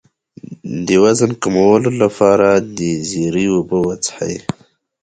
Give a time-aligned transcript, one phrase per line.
[0.85, 4.35] د وزن د کمولو لپاره د زیرې اوبه وڅښئ